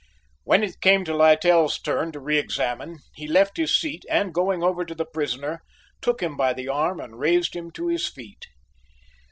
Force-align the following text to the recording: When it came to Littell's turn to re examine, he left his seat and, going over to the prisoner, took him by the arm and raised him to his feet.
When 0.45 0.63
it 0.63 0.81
came 0.81 1.05
to 1.05 1.15
Littell's 1.15 1.77
turn 1.77 2.11
to 2.13 2.19
re 2.19 2.39
examine, 2.39 2.97
he 3.13 3.27
left 3.27 3.57
his 3.57 3.79
seat 3.79 4.03
and, 4.09 4.33
going 4.33 4.63
over 4.63 4.83
to 4.83 4.95
the 4.95 5.05
prisoner, 5.05 5.61
took 6.01 6.23
him 6.23 6.35
by 6.35 6.53
the 6.53 6.67
arm 6.69 6.99
and 6.99 7.19
raised 7.19 7.55
him 7.55 7.69
to 7.73 7.85
his 7.85 8.07
feet. 8.09 8.47